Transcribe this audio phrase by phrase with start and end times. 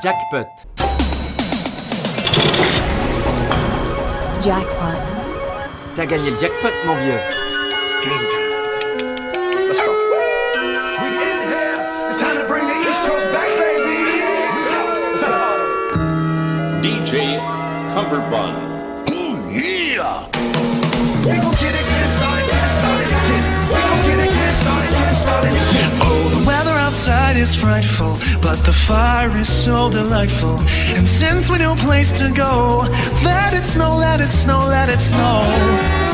[0.00, 0.46] Jackpot.
[4.44, 5.00] Jackpot.
[5.96, 7.18] T'as gagné le jackpot, mon vieux.
[8.04, 8.48] Game time.
[9.66, 9.90] Let's go.
[11.00, 11.14] We in
[11.48, 11.82] here.
[12.10, 14.22] It's time to bring the East Coast back, baby.
[15.10, 15.34] Let's go.
[16.80, 17.40] DJ
[17.92, 18.54] Cumberbund.
[19.10, 20.28] Ooh, yeah.
[27.08, 28.12] Outside is frightful,
[28.42, 30.56] but the fire is so delightful.
[30.96, 32.84] And since we no place to go,
[33.24, 35.40] let it snow, let it snow, let it snow.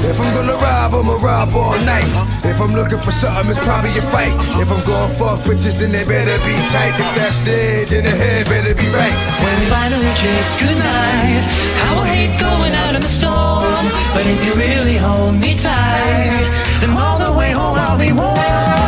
[0.06, 2.06] If I'm gonna rob, I'ma rob all night.
[2.46, 4.34] If I'm looking for something, it's probably a fight.
[4.62, 6.94] If I'm going fuck bitches, then they better be tight.
[6.94, 9.16] If that's dead, then the head better be right.
[9.42, 11.42] When we finally kiss goodnight,
[11.86, 13.84] I will hate going out in the storm.
[14.14, 16.46] But if you really hold me tight,
[16.78, 18.83] then all the way home I'll be warm.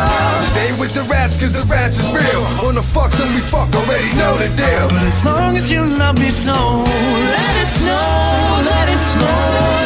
[0.87, 2.43] With the rats, cause the rats is real.
[2.63, 4.87] Wanna fuck them, we fuck, already know the deal.
[4.87, 9.27] But as long as you love me so, let it snow, let it snow,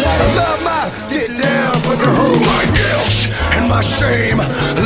[0.05, 0.70] let it get
[1.91, 3.19] for the my guilt
[3.59, 4.39] and my shame.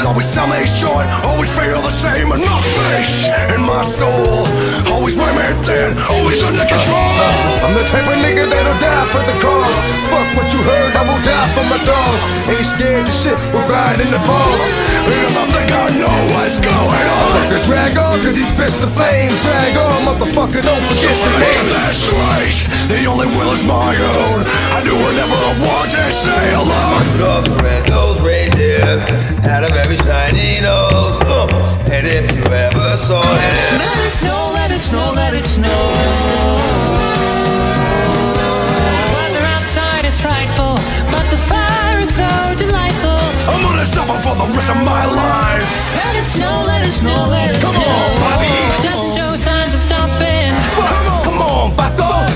[0.09, 2.33] Always sell me short, always feel the same.
[2.33, 4.49] And my face and my soul,
[4.89, 7.13] always women thin, always under control.
[7.61, 9.89] I'm the type of nigga that'll die for the cause.
[10.09, 12.23] Fuck what you heard, I will die for my dogs.
[12.49, 14.57] Ain't scared to shit, we're riding the ball.
[15.05, 17.29] Because I think I know what's going on.
[17.37, 19.33] Fuck the Drag-On, cause he spits the flame.
[19.45, 21.65] Drag-On, motherfucker, don't forget the name.
[22.89, 24.41] The only will is my own.
[24.73, 27.03] I do whatever want to stay alone.
[27.45, 28.99] The red-nosed reindeer
[29.49, 31.47] Out of every shiny nose uh,
[31.93, 35.83] And if you ever saw him Let it snow, let it snow, let it snow.
[39.15, 40.75] Weather outside is frightful,
[41.11, 43.21] but the fire is so delightful.
[43.49, 45.71] I'm gonna suffer for the rest of my life.
[46.03, 47.89] Let it snow, let it snow, let it Come snow.
[47.89, 48.53] on, Bobby.
[48.83, 50.34] Doesn't show signs of stopping.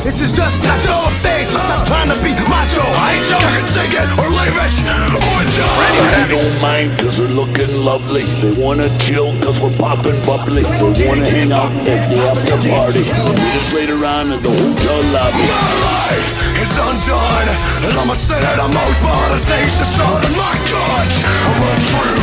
[0.06, 1.42] This is just not your thing.
[1.50, 2.84] Stop trying to be macho.
[2.86, 3.40] I ain't your.
[3.42, 4.72] You can take it or leave it
[5.18, 5.78] or die.
[6.14, 8.22] They don't mind cause we're looking lovely.
[8.38, 10.62] They wanna chill cause we're popping bubbly.
[10.62, 13.02] They wanna hang out at the after party.
[13.02, 15.44] Meet us later on in the hotel lobby.
[15.50, 16.28] My life
[16.62, 17.48] is undone,
[17.86, 20.18] and I'ma say that I'm most part of things to son.
[20.22, 21.06] And my God,
[21.42, 22.18] I'm untrue.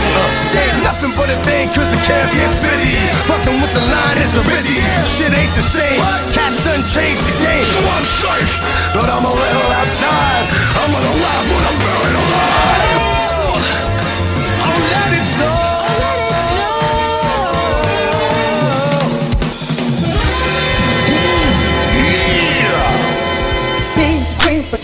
[0.55, 2.95] Damn, nothing but a thing, cause the cat gets busy.
[3.27, 4.79] Fucking with the line, it's a busy.
[5.03, 5.99] Shit ain't the same.
[6.31, 7.64] Cats done changed the game.
[7.65, 8.53] So I'm safe,
[8.93, 10.45] but I'm a little outside.
[10.79, 12.74] I'm gonna laugh when I'm buried alive.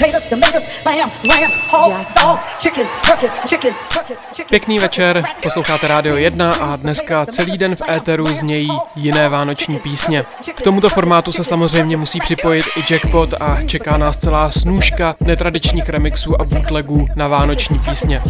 [0.02, 4.50] Potatoes, tomatoes, lamb, lambs, hogs, dogs, chicken, turkeys, chicken, turkeys, chicken.
[4.50, 10.24] Pěkný večer, posloucháte Rádio 1 a dneska celý den v éteru znějí jiné vánoční písně.
[10.56, 15.90] K tomuto formátu se samozřejmě musí připojit i Jackpot a čeká nás celá snůžka netradičních
[15.90, 18.22] remixů a bootlegů na vánoční písně.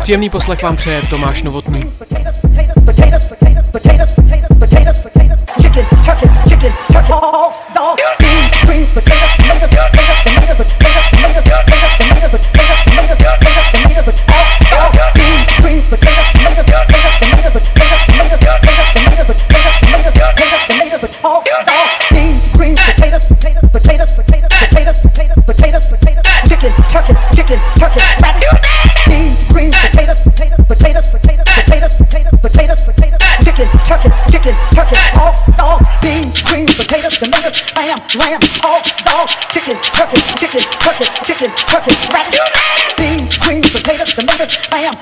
[0.00, 1.82] Příjemný poslech vám přeje Tomáš Novotný.
[1.98, 3.26] potatoes, potatoes, potatoes,
[3.70, 4.12] potatoes, potatoes,
[4.58, 5.00] potatoes,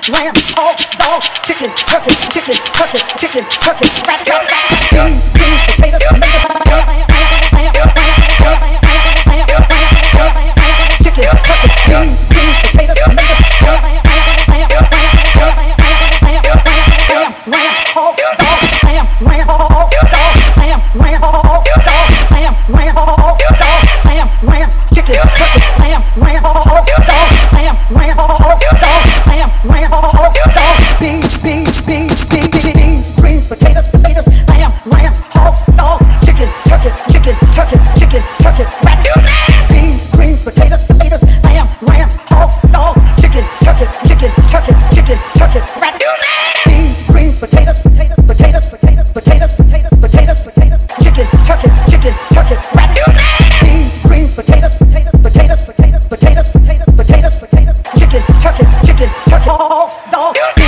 [0.05, 0.35] 什么玩
[59.31, 60.64] Your dogs, dogs.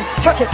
[0.00, 0.48] Chicken, turkeys,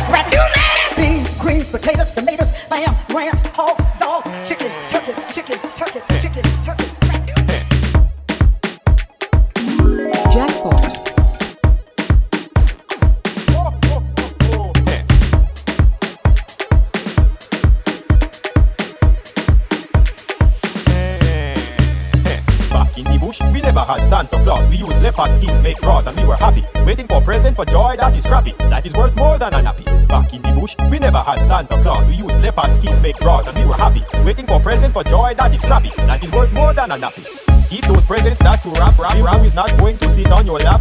[35.63, 36.29] for joy that is.
[36.29, 37.47] Is worth more than a nappy.
[37.69, 40.59] Keep those presents that you wrap, wrap, wrap is not going to sit on your
[40.59, 40.81] lap.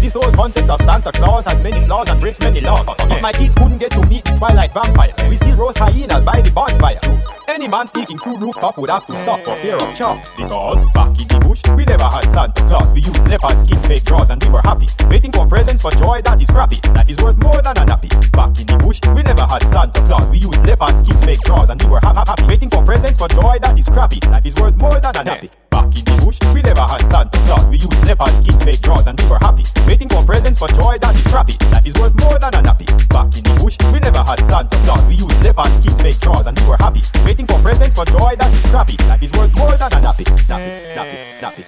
[0.00, 2.86] This whole concept of Santa Claus has many flaws and breaks many laws.
[3.10, 6.40] If my kids couldn't get to meet the twilight vampire, we still roast hyenas by
[6.42, 7.00] the bonfire.
[7.48, 10.18] Any man sneaking through rooftop would have to stop for fear of chop.
[10.36, 12.92] Because back in the bush, we never had Santa Claus.
[12.92, 14.86] We used leopard skins, make draws, and we were happy.
[15.08, 16.78] Waiting for presents for joy that is crappy.
[16.94, 18.10] Life is worth more than a nappy.
[18.32, 20.28] Back in the bush, we never had Santa Claus.
[20.28, 22.44] We used leopard skins, make draws, and we were ha- ha- happy.
[22.44, 24.20] Waiting for presents for joy that is crappy.
[24.30, 25.50] Life is worth more than a nappy.
[25.70, 27.66] Back in the bush, we never had Santa Claus.
[27.66, 29.64] We used leopard skins, make draws, and we were happy.
[29.86, 31.56] Waiting for presents for joy that is crappy.
[31.70, 32.86] Life is worth more than a nappy.
[33.08, 35.04] Back in the bush, we never had Santa Claus.
[35.04, 37.02] We used leopard skins, make draws, and we were happy.
[37.24, 38.96] Waiting for presents for joy that is crappy.
[39.08, 40.24] Life is worth more than a nappy.
[40.48, 41.65] Nappy, nappy, nappy.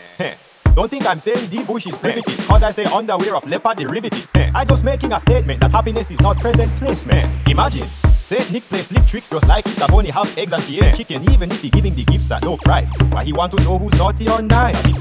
[0.79, 4.29] Don't think I'm saying the bush is primitive, cause I say underwear of leopard derivative.
[4.55, 7.29] I just making a statement that happiness is not present place, man.
[7.49, 7.89] Imagine,
[8.21, 11.29] Saint Nick plays slick tricks just like Easter Bunny have eggs and she ain't chicken,
[11.33, 12.93] even if he giving the gifts at no price.
[13.11, 15.01] Why he want to know who's naughty or nice?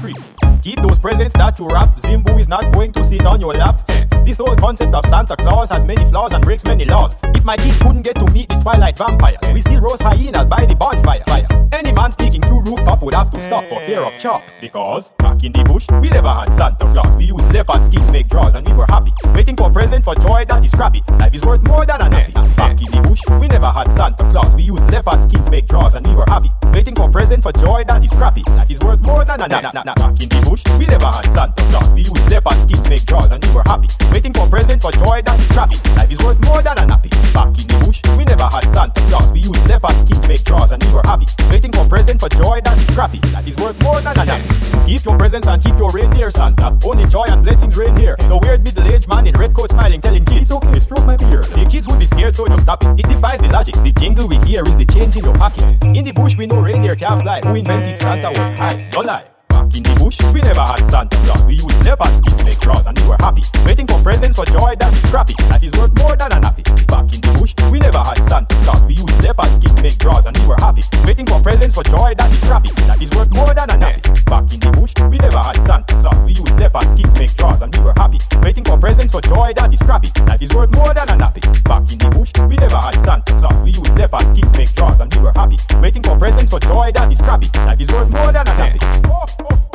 [0.62, 1.96] Keep those presents that you wrap.
[1.96, 3.88] Zimbu is not going to sit on your lap.
[4.28, 7.18] This whole concept of Santa Claus has many flaws and breaks many laws.
[7.34, 10.66] If my kids couldn't get to meet the twilight vampires, we still roast hyenas by
[10.66, 11.22] the bonfire.
[11.24, 11.46] Fire.
[11.72, 14.42] Any man sneaking through rooftop would have to stop for fear of chop.
[14.60, 17.16] Because back in the bush, we never had Santa Claus.
[17.16, 19.12] We used leopard skins, make draws, and we were happy.
[19.32, 21.02] Waiting for present for joy that is crappy.
[21.18, 22.34] Life is worth more than a nappy.
[22.54, 24.54] Back in the bush, we never had Santa Claus.
[24.54, 26.52] We used leopard skins, make draws, and we were happy.
[26.74, 28.42] Waiting for present for joy that is crappy.
[28.60, 29.72] Life is worth more than a nappy.
[29.72, 31.90] Back in the bush, we never had Santa Claus.
[31.94, 33.88] We used leopard skins, make draws, and we were happy.
[34.18, 35.78] Waiting for present for joy that is crappy.
[35.94, 37.06] Life is worth more than a nappy.
[37.30, 39.30] Back in the bush, we never had Santa Claus.
[39.30, 41.26] We used leopard skins, make draws, and we were happy.
[41.54, 43.22] Waiting for present for joy that is crappy.
[43.30, 44.50] Life is worth more than a nappy.
[44.90, 46.76] Keep your presents and keep your reindeer, Santa.
[46.82, 48.16] Only joy and blessings reign here.
[48.26, 51.46] No weird middle-aged man in red coat smiling, telling kids, okay, stroke my beard.
[51.54, 52.98] The kids would be scared, so just stop it.
[52.98, 53.76] It defies the logic.
[53.86, 55.78] The jingle we hear is the change in your pocket.
[55.94, 57.38] In the bush, we know reindeer can't fly.
[57.42, 58.82] Who invented Santa was high.
[58.90, 59.37] Don't lie.
[59.68, 61.44] Back in the bush, we never had Santa Claus.
[61.44, 63.44] We used leopard skins to make draws, and we were happy.
[63.68, 65.36] Waiting for presents for joy that is scrappy.
[65.52, 66.64] Life is worth more than a nappy.
[66.88, 68.80] Back in the bush, we never had Santa Claus.
[68.88, 70.80] We used leopard skins to make draws, and we were happy.
[71.04, 72.72] Waiting for presents for joy that is scrappy.
[72.88, 74.00] Life is worth more than a nappy.
[74.24, 76.16] Back in the bush, we never had Santa Claus.
[76.24, 78.24] We used leopard skins to make draws, and we were happy.
[78.40, 80.08] Waiting for presents for joy that is scrappy.
[80.24, 81.44] Life is worth more than a nappy.
[81.68, 83.52] Back in the bush, we never had Santa Claus.
[83.60, 85.60] We used leopard skins to make draws, and we were happy.
[85.84, 87.52] Waiting for presents for joy that is scrappy.
[87.68, 88.80] Life is worth more than a nappy.
[89.04, 89.67] Oh, oh, oh.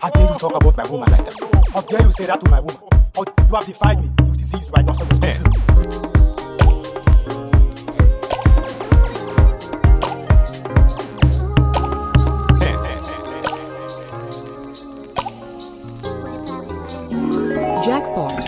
[0.00, 1.34] How dare you talk about my woman like that?
[1.72, 2.76] How dare you say that to my woman?
[3.14, 5.44] How you have defied me, you diseased rhinoceros person.
[17.84, 18.43] Jackpot.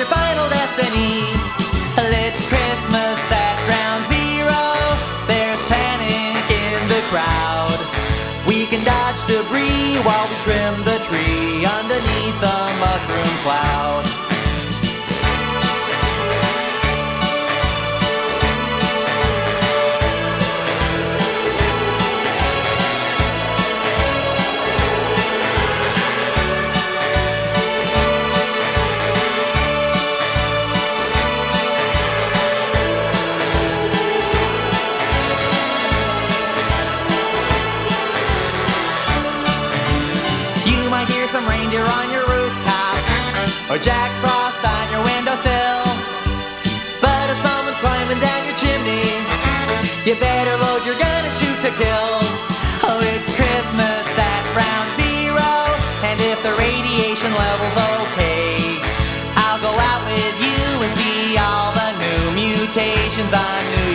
[0.00, 1.28] your final destiny.
[1.94, 4.64] Let's Christmas at ground zero.
[5.28, 7.76] There's panic in the crowd.
[8.48, 14.09] We can dodge debris while we trim the tree underneath a mushroom cloud.
[43.70, 45.86] or Jack Frost on your windowsill.
[46.98, 49.14] But if someone's climbing down your chimney,
[50.02, 52.18] you better load your gun and shoot to kill.
[52.82, 55.50] Oh, it's Christmas at round zero,
[56.02, 57.78] and if the radiation level's
[58.10, 58.58] okay,
[59.38, 63.89] I'll go out with you and see all the new mutations on New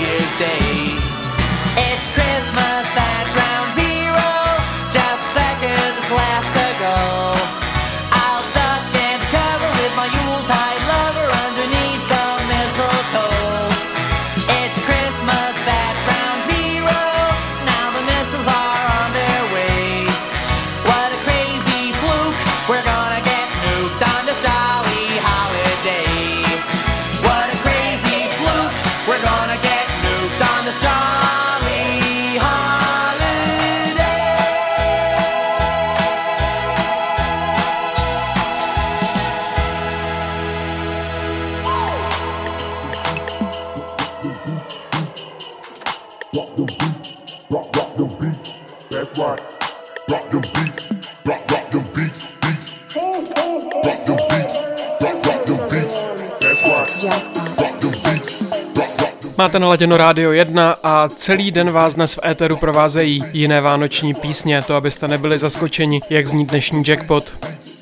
[59.56, 64.62] Máte naladěno Rádio 1 a celý den vás dnes v éteru provázejí jiné vánoční písně,
[64.62, 67.34] to abyste nebyli zaskočeni, jak zní dnešní jackpot.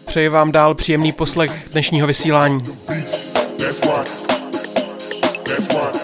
[0.05, 2.63] Přeji vám dál příjemný poslech dnešního vysílání.
[3.57, 4.07] That's what.
[5.43, 6.02] That's what.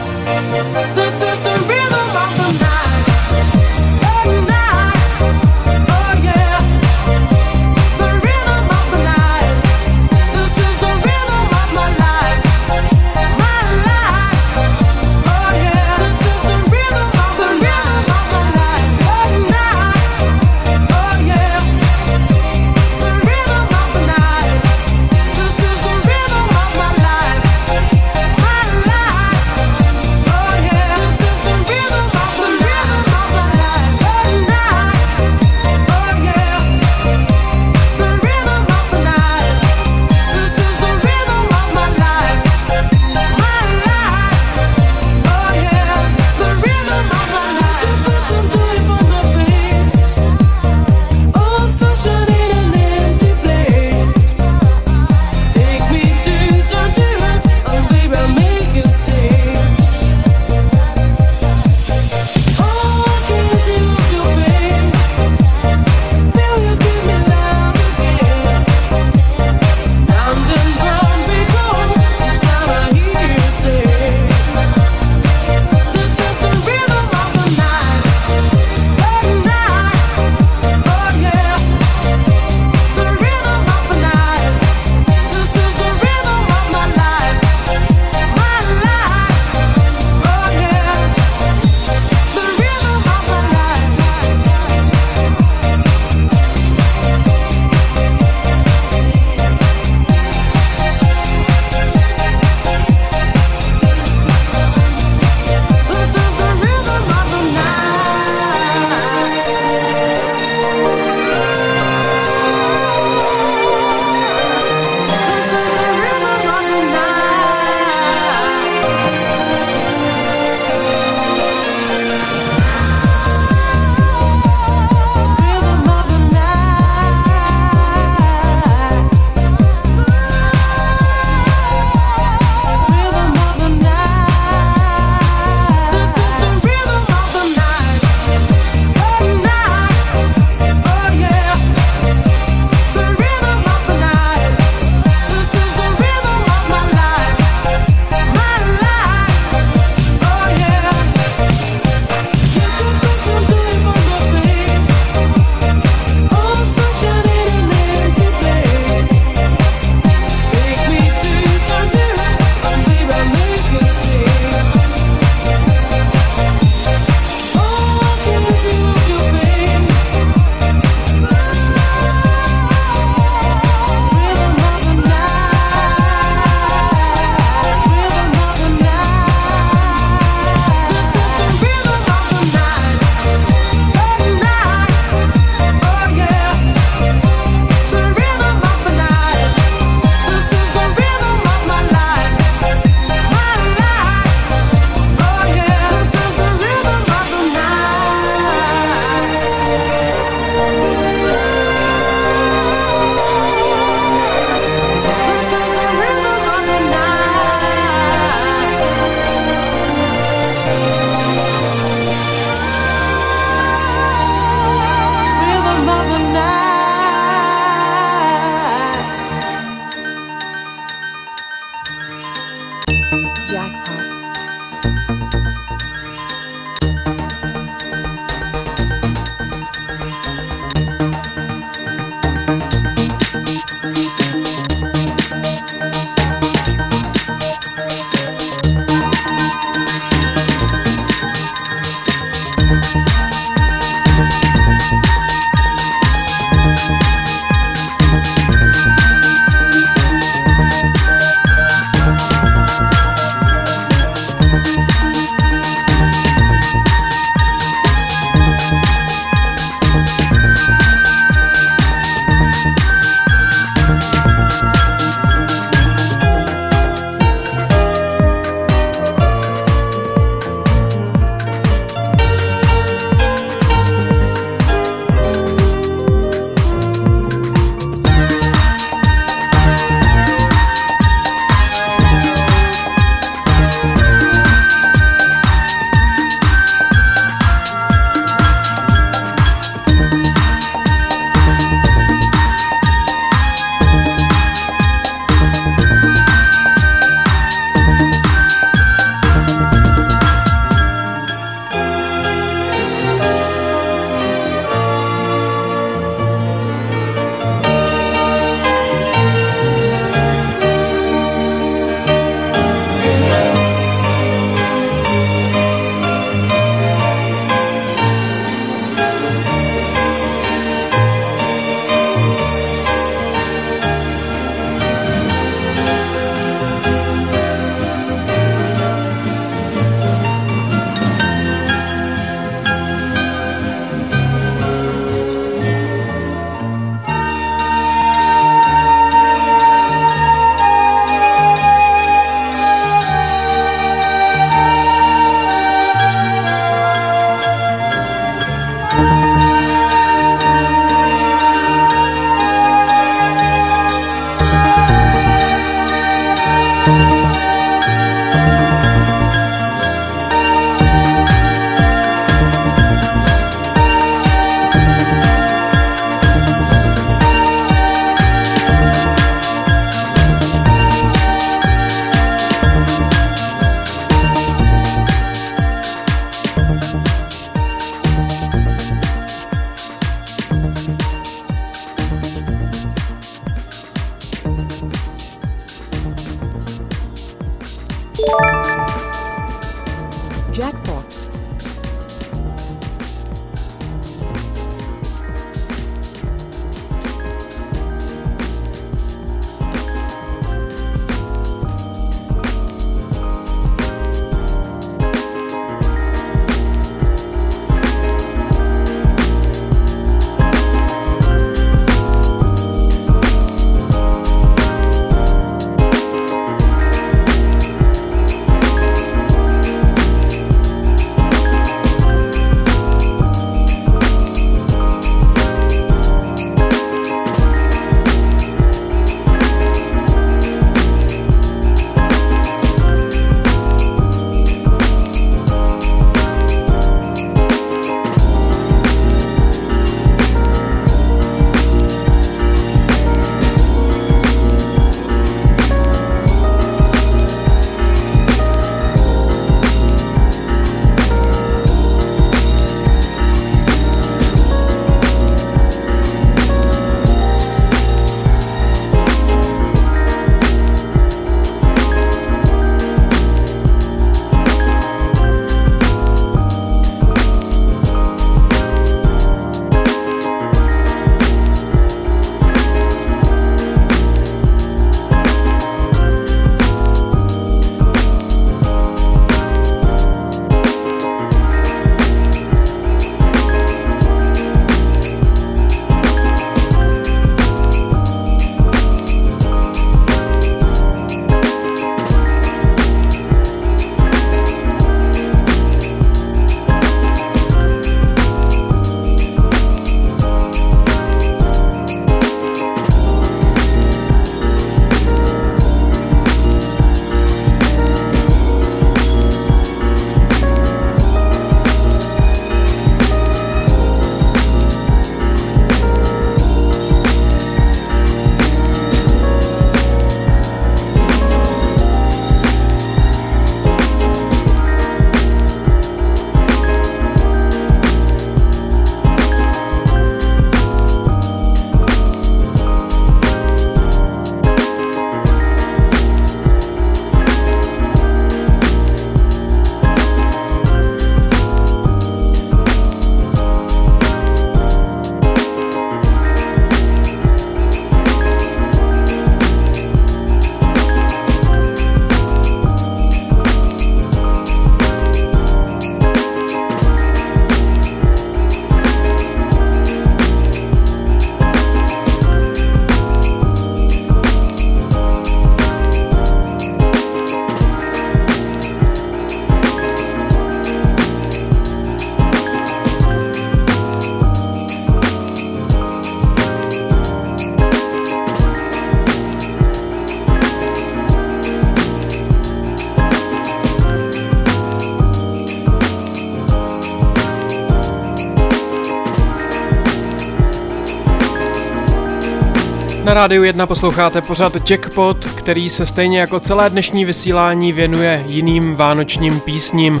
[593.14, 599.40] Rádiu 1 posloucháte pořad Jackpot, který se stejně jako celé dnešní vysílání věnuje jiným vánočním
[599.40, 600.00] písním.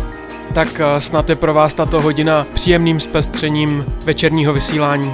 [0.54, 5.12] Tak eh, snad je pro vás tato hodina příjemným zpestřením večerního vysílání.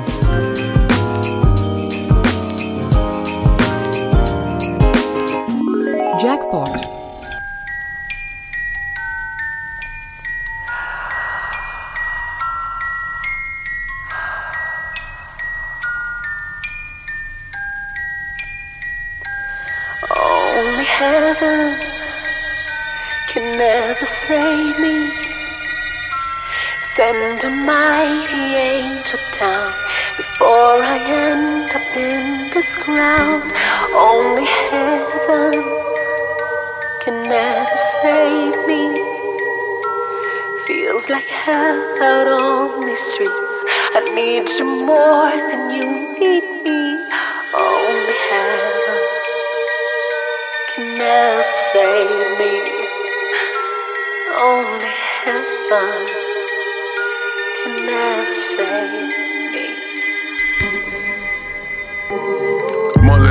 [30.71, 33.51] Before I end up in this ground.
[33.93, 35.55] Only heaven
[37.03, 38.83] can never save me.
[40.69, 41.81] Feels like hell
[42.11, 43.65] out on these streets.
[43.99, 45.87] I need you more than you
[46.21, 46.83] need me.
[47.53, 49.03] Only heaven
[50.71, 52.55] can never save me.
[54.39, 54.93] Only
[55.25, 55.99] heaven
[57.59, 59.20] can never save me.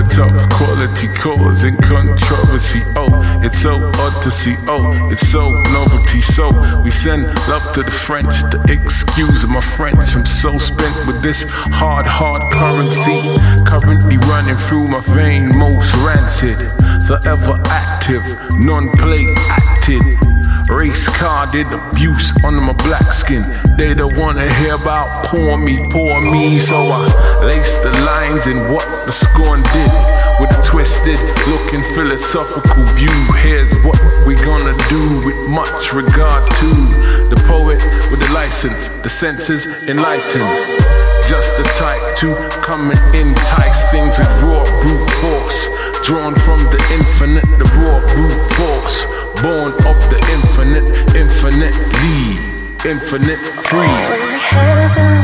[0.09, 2.81] Molotov quality causing controversy.
[2.95, 3.09] Oh,
[3.43, 4.55] it's so odd to see.
[4.67, 6.21] Oh, it's so novelty.
[6.21, 6.49] So
[6.81, 8.41] we send love to the French.
[8.49, 10.15] The excuse of my French.
[10.15, 13.21] I'm so spent with this hard, hard currency.
[13.65, 16.57] Currently running through my vein, most rancid.
[17.07, 18.23] The ever active,
[18.59, 20.38] non-play acted.
[20.69, 23.43] Race carded abuse under my black skin.
[23.75, 26.59] They don't wanna hear about poor me, poor me.
[26.59, 29.91] So I lace the lines in what the scorn did.
[30.39, 33.09] With a twisted looking philosophical view.
[33.41, 36.69] Here's what we gonna do with much regard to
[37.27, 40.49] the poet with the license, the senses enlightened.
[41.27, 45.67] Just the type to come and entice things with raw brute force.
[46.05, 49.28] Drawn from the infinite, the raw brute force.
[49.41, 52.35] Born of the infinite, infinitely,
[52.83, 53.87] infinite free.
[53.87, 55.23] Only heaven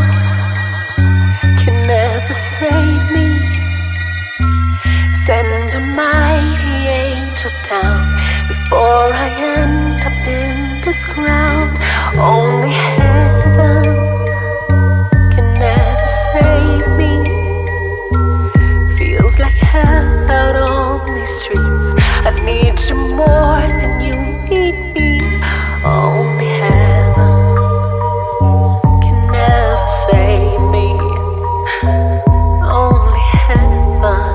[1.59, 3.27] can never save me.
[5.13, 8.03] Send a mighty angel down
[8.47, 11.77] before I end up in this ground.
[12.17, 13.83] Only heaven
[15.33, 17.13] can never save me.
[18.97, 21.64] Feels like hell out on these streets.
[22.27, 24.15] I need you more than you
[24.49, 25.21] need me.
[25.85, 27.37] Only heaven
[29.03, 30.87] can never save me.
[32.65, 34.25] Only heaven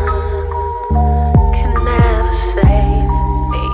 [1.53, 3.11] can never save
[3.51, 3.67] me.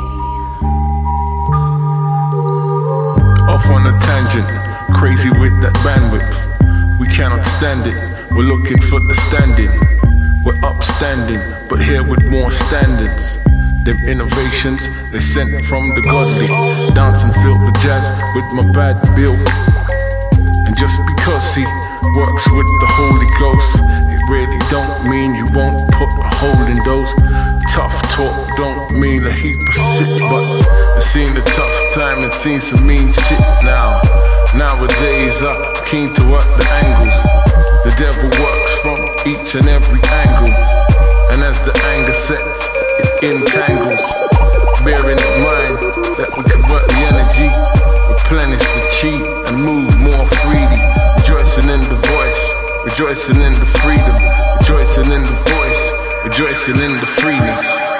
[3.52, 4.48] Off on a tangent,
[4.96, 6.98] crazy with that bandwidth.
[6.98, 7.96] We cannot stand it,
[8.30, 9.70] we're looking for the standing.
[10.46, 13.38] We're upstanding, but here with more standards.
[13.86, 16.50] Them innovations they sent from the godly.
[16.50, 19.38] And feel the jazz with my bad bill.
[20.66, 21.62] And just because he
[22.18, 23.78] works with the Holy Ghost,
[24.10, 27.14] it really don't mean you won't put a hole in those.
[27.70, 30.50] Tough talk don't mean a heap of shit, but
[30.98, 34.02] I've seen the tough time and seen some mean shit now.
[34.58, 37.22] Nowadays, I'm keen to work the angles.
[37.86, 38.98] The devil works from
[39.30, 40.50] each and every angle.
[41.30, 42.66] And as the anger sets,
[42.98, 44.04] it entangles.
[44.84, 45.76] Bearing in mind
[46.16, 47.50] that we convert the energy,
[48.08, 49.14] replenish the chi,
[49.50, 50.80] and move more freely.
[51.18, 52.42] Rejoicing in the voice,
[52.84, 54.16] rejoicing in the freedom,
[54.60, 55.82] rejoicing in the voice,
[56.24, 57.95] rejoicing in the freeness.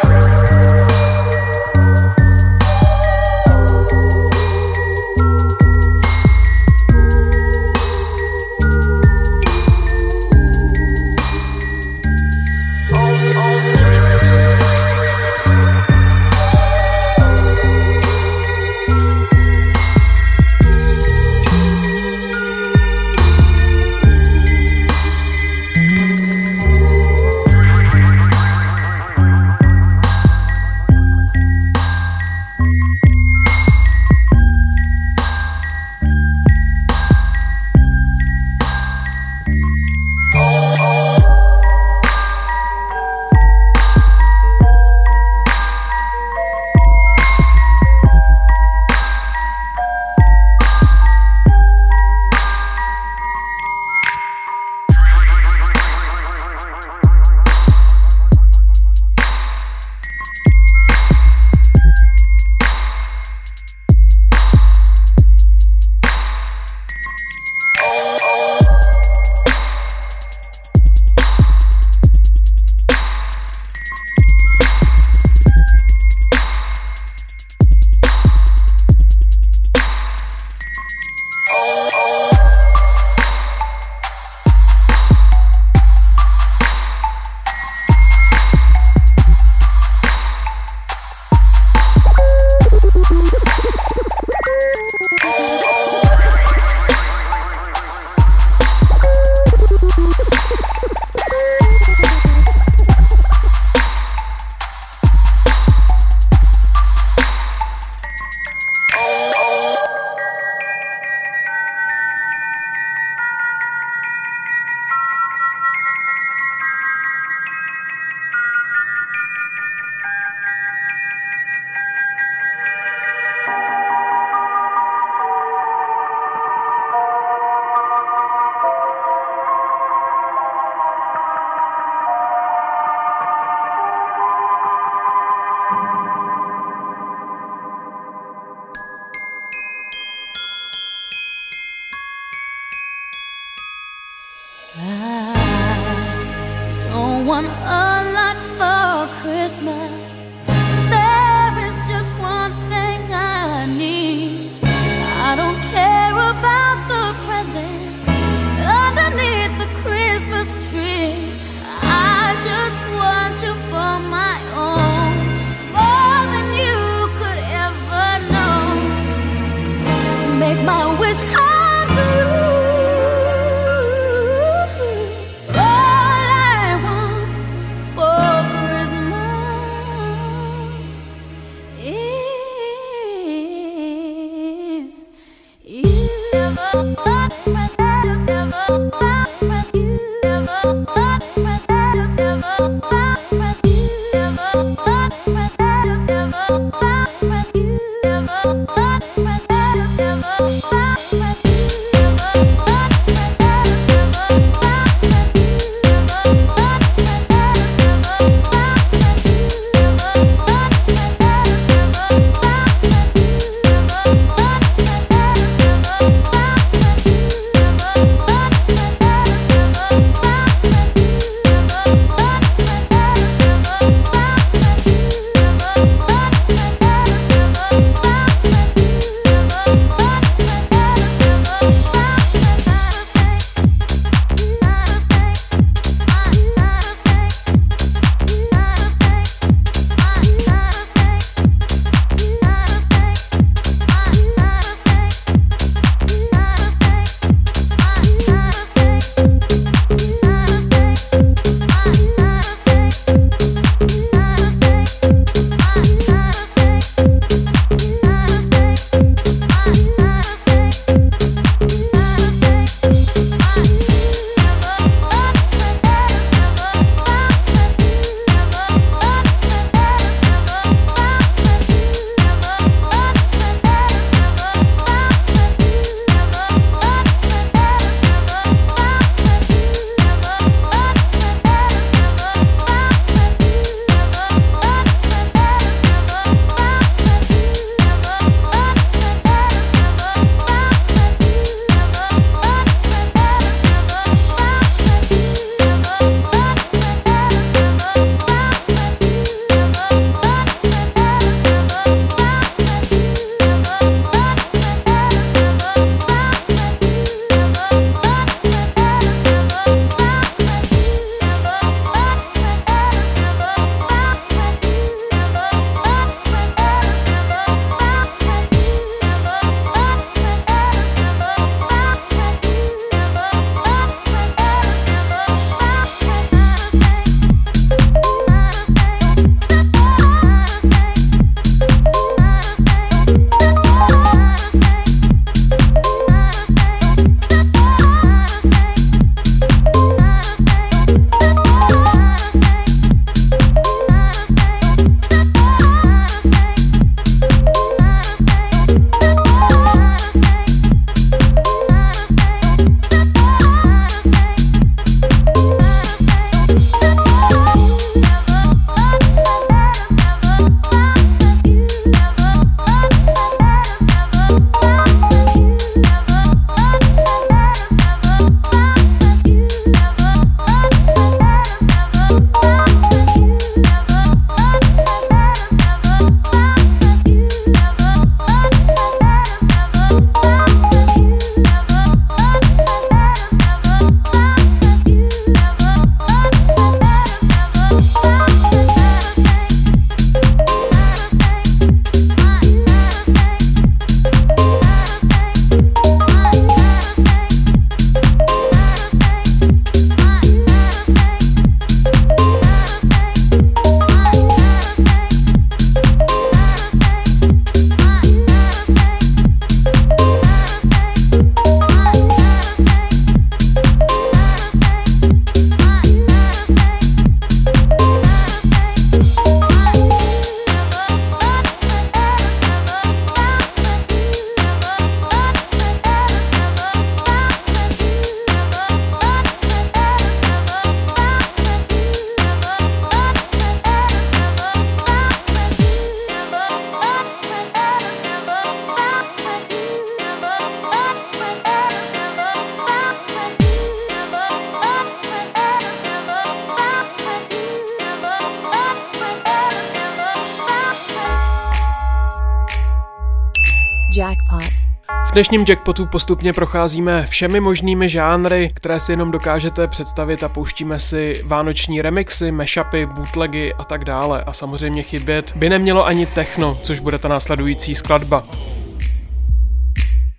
[455.17, 461.23] dnešním jackpotu postupně procházíme všemi možnými žánry, které si jenom dokážete představit a pouštíme si
[461.27, 464.25] vánoční remixy, mashupy, bootlegy a tak dále.
[464.25, 468.25] A samozřejmě chybět by nemělo ani techno, což bude ta následující skladba.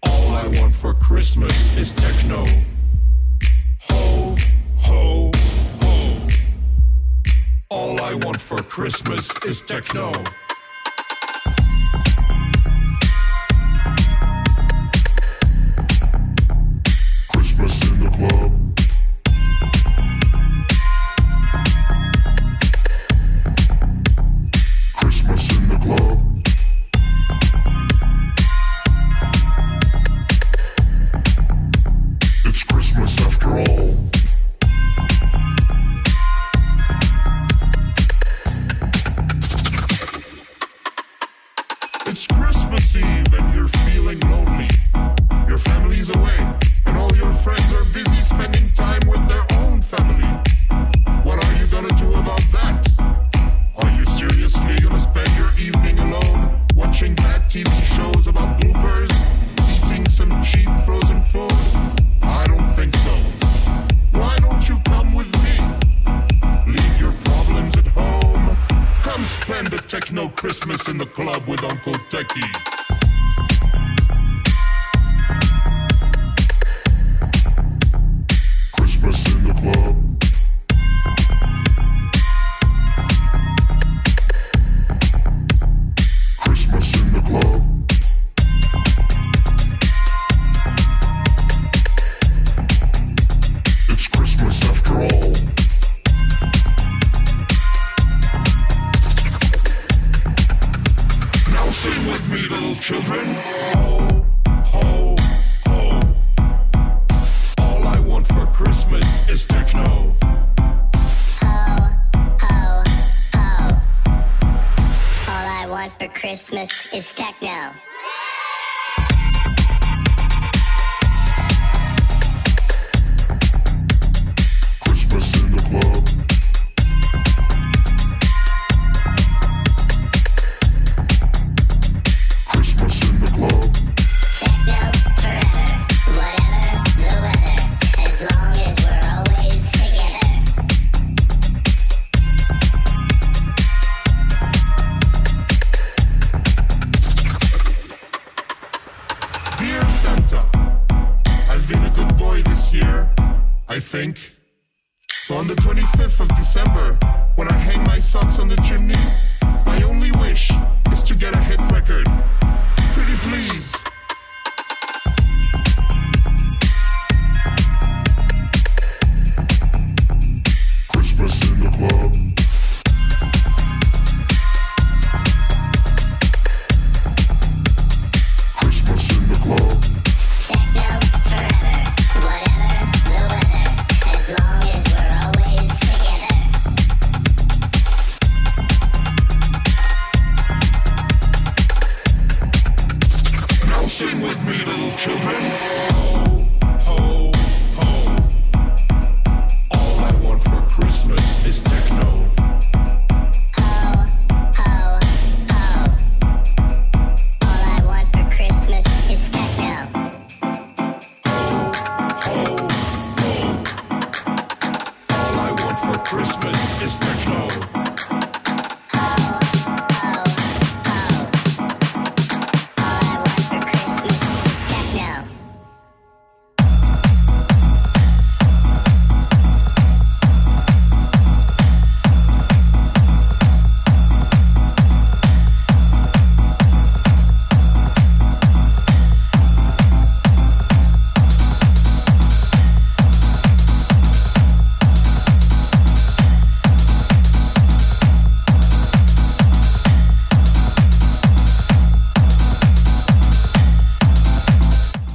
[0.05, 2.43] All I want for Christmas is techno.
[3.91, 4.35] Ho,
[4.75, 5.31] ho,
[5.83, 6.21] ho.
[7.71, 10.11] All I want for Christmas is techno.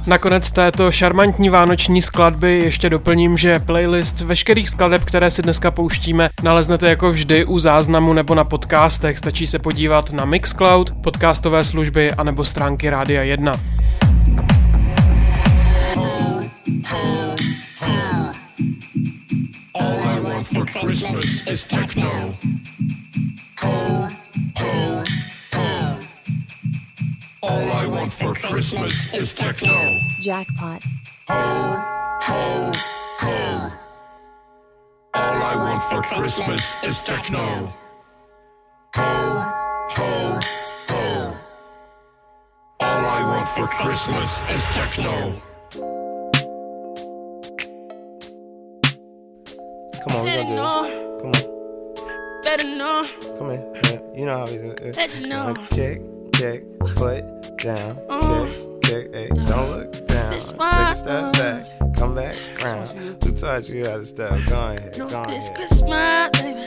[0.07, 6.29] Nakonec této šarmantní vánoční skladby ještě doplním, že playlist veškerých skladeb, které si dneska pouštíme,
[6.43, 9.17] naleznete jako vždy u záznamu nebo na podcastech.
[9.17, 13.59] Stačí se podívat na Mixcloud, podcastové služby anebo stránky Rádia 1.
[20.85, 22.35] Christmas is techno.
[23.61, 24.07] Ho,
[24.59, 25.03] ho.
[27.43, 29.99] All I want for Christmas is techno.
[30.21, 30.81] Jackpot.
[31.27, 31.83] Ho,
[32.21, 32.71] ho,
[33.19, 33.71] ho.
[35.13, 37.73] All I want for Christmas is techno.
[38.95, 39.03] Ho,
[39.89, 40.39] ho,
[40.87, 41.37] ho.
[42.79, 45.41] All I want for Christmas is techno.
[49.99, 50.75] Come on, we gonna do this.
[51.19, 52.41] Come on.
[52.41, 53.05] Better know.
[53.37, 53.75] Come on.
[53.83, 54.95] Yeah, you know how we do it.
[54.95, 55.53] Better know.
[55.73, 56.65] Check kick,
[56.97, 57.23] foot
[57.57, 57.95] down.
[58.21, 60.31] Kick, kick, hey, don't look down.
[60.31, 61.65] Take a step back,
[61.95, 62.89] come back round.
[63.23, 64.39] Who taught you how to step?
[64.49, 65.49] Go ahead, go this.
[65.55, 66.59] Christmas, baby.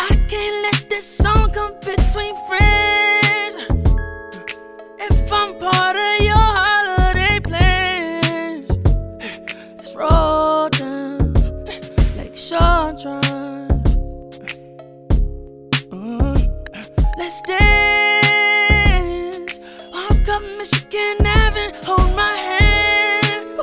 [0.00, 3.56] I can't let this song come between friends.
[4.98, 8.70] If I'm part of your holiday plans,
[9.76, 11.32] let's roll down
[12.16, 13.70] Lake Shore Drive.
[15.92, 16.36] Uh,
[17.18, 18.01] let's dance.
[20.32, 23.58] Up Michigan Avenue, hold my hand.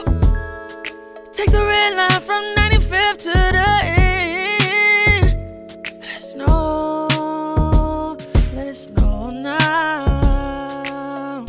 [1.31, 5.25] Take the red line from 95th to the end.
[5.99, 7.07] Let it snow,
[8.53, 11.43] let it snow now.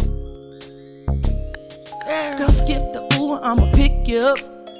[2.38, 4.38] Girl, skip the Uber, I'ma pick you up.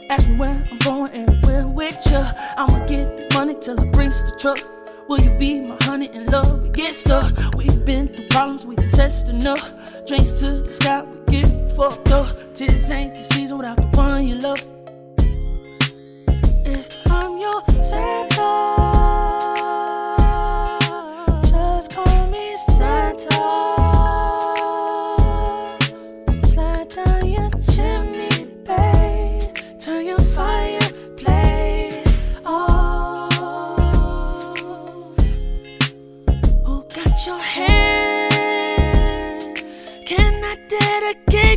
[0.08, 2.24] Ask me where I'm going and where with you.
[2.56, 4.58] I'ma get the money till it brings the truck.
[5.10, 6.62] Will you be my honey in love?
[6.62, 7.32] We get stuck.
[7.56, 9.72] We've been through problems, we done tested enough.
[10.06, 12.28] Drinks to the sky, we get fucked up.
[12.54, 14.64] Tis ain't the season without the one you love.
[16.64, 18.79] If I'm your Santa,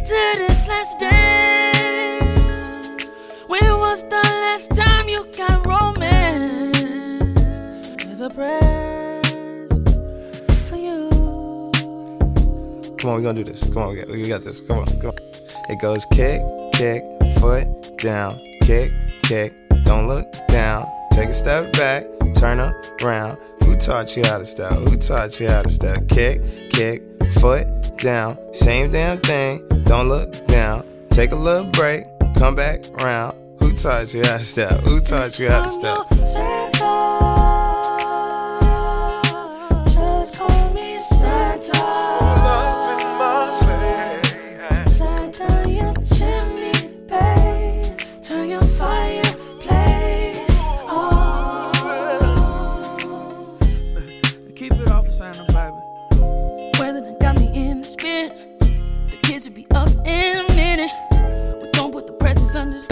[0.06, 2.30] to this last dance?
[3.48, 6.78] When was the last time you got romance?
[8.04, 9.90] There's a present
[10.68, 11.10] for you.
[12.98, 13.64] Come on, we gonna do this.
[13.74, 14.60] Come on, we got this.
[14.68, 15.16] Come on, come on.
[15.70, 16.42] It goes kick,
[16.74, 17.02] kick,
[17.38, 18.92] foot down, kick,
[19.22, 19.54] kick.
[19.86, 20.86] Don't look down.
[21.12, 22.04] Take a step back,
[22.36, 23.38] turn around.
[23.64, 24.74] Who taught you how to step?
[24.74, 26.10] Who taught you how to step?
[26.10, 26.42] Kick,
[26.72, 27.04] kick,
[27.36, 28.38] foot down.
[28.54, 29.62] Same damn thing.
[29.86, 30.86] Don't look down.
[31.10, 32.06] Take a little break,
[32.38, 33.38] come back round.
[33.60, 34.80] Who taught you how to step?
[34.82, 36.83] Who taught you how to step?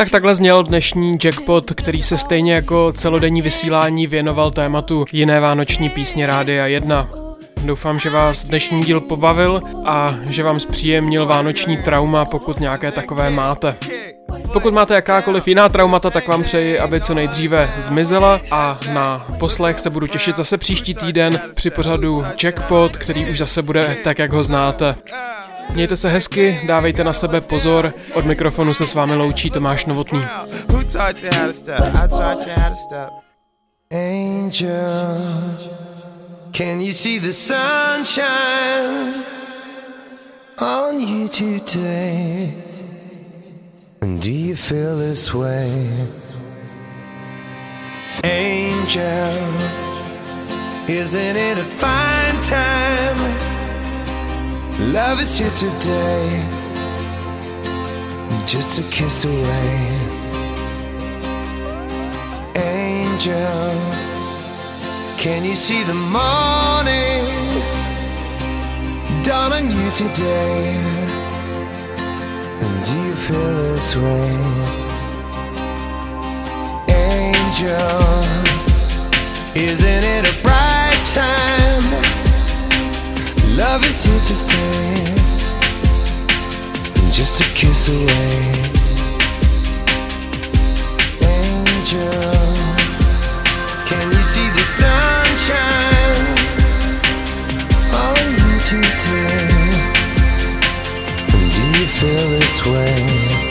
[0.02, 5.89] Tak takhle zněl dnešní jackpot, který se stejně jako celodenní vysílání věnoval tématu jiné vánoční
[5.89, 7.10] písně Rádia 1.
[7.66, 13.30] Doufám, že vás dnešní díl pobavil a že vám zpříjemnil vánoční trauma, pokud nějaké takové
[13.30, 13.76] máte.
[14.54, 19.80] Pokud máte jakákoliv jiná traumata, tak vám přeji, aby co nejdříve zmizela a na poslech
[19.80, 24.34] se budu těšit zase příští týden při pořadu Jackpot, který už zase bude tak, jak
[24.34, 24.95] ho znáte.
[25.74, 30.24] Mějte se hezky, dávejte na sebe pozor, od mikrofonu se s vámi loučí Tomáš Novotný.
[33.91, 35.17] Angel,
[36.51, 39.13] can you see the sunshine
[40.61, 42.53] on you today?
[44.01, 45.88] And do you feel this way?
[48.24, 49.38] Angel,
[50.88, 53.51] isn't it a fine time?
[54.89, 56.43] Love is here today,
[58.45, 59.97] just a kiss away.
[62.55, 63.79] Angel,
[65.17, 67.25] can you see the morning
[69.23, 70.75] dawn on you today?
[72.59, 74.36] And do you feel this way?
[76.89, 78.23] Angel,
[79.55, 82.20] isn't it a bright time?
[83.58, 85.16] Love is here to stay,
[87.12, 88.32] just a kiss away.
[91.22, 92.12] Angel,
[93.86, 96.28] can you see the sunshine
[97.93, 99.49] on you today?
[101.34, 103.41] And do you feel this way?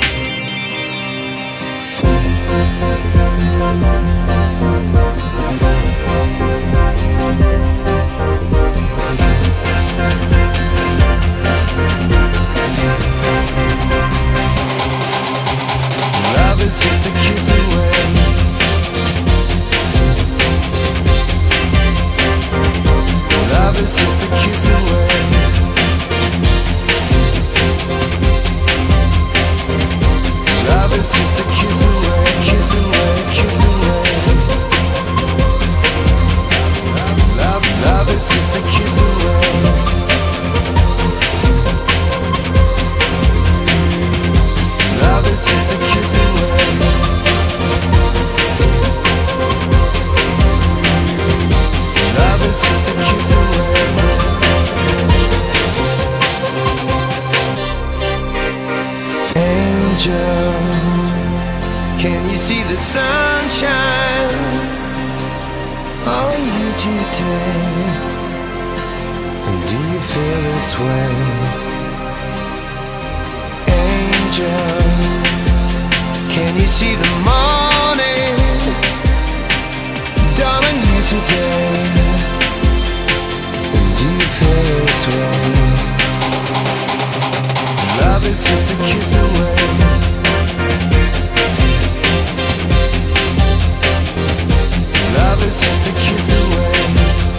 [16.70, 17.90] it's just a kiss away
[23.50, 25.08] Love is just a kiss away
[30.68, 34.20] Love is just a kiss away, kiss away, kiss away
[37.36, 39.89] love, love is just a kiss away
[62.00, 63.70] can you see the sunshine
[66.06, 67.84] on you today?
[69.46, 71.12] And do you feel this way?
[73.68, 74.79] Angel,
[76.40, 78.34] can you see the morning
[80.38, 81.74] dawn on you today?
[83.76, 85.42] And do you feel this way?
[88.00, 89.58] Love is just a kiss away.
[95.18, 97.29] Love is just a kiss away.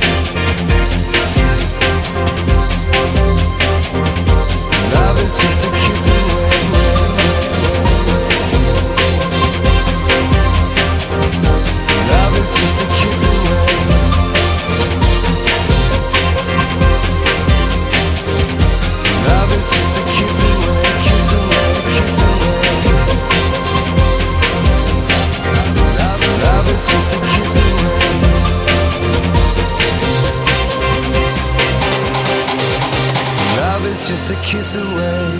[34.21, 35.31] Just a kiss away.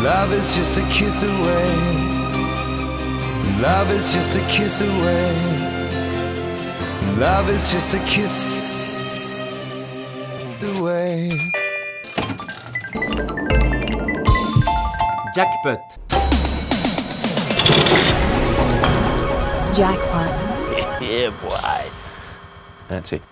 [0.00, 1.74] Love is just a kiss away.
[3.60, 5.34] Love is just a kiss away.
[7.18, 8.36] Love is just a kiss
[10.76, 11.30] away.
[15.34, 15.80] Jackpot.
[19.76, 21.02] Jackpot.
[21.02, 21.90] yeah, boy.
[22.88, 23.22] That's it.